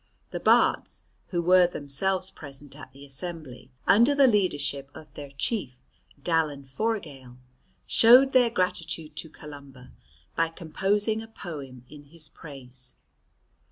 The 0.31 0.39
Bards, 0.39 1.03
who 1.27 1.43
were 1.43 1.67
themselves 1.67 2.31
present 2.31 2.75
at 2.75 2.91
the 2.91 3.05
assembly 3.05 3.69
under 3.85 4.15
the 4.15 4.25
leadership 4.25 4.89
of 4.95 5.13
their 5.13 5.29
chief, 5.29 5.83
Dallan 6.19 6.63
Forgaill, 6.65 7.37
showed 7.85 8.33
their 8.33 8.49
gratitude 8.49 9.15
to 9.17 9.29
Columba 9.29 9.91
by 10.35 10.49
composing 10.49 11.21
a 11.21 11.27
poem 11.27 11.85
in 11.87 12.05
his 12.05 12.27
praise. 12.29 12.95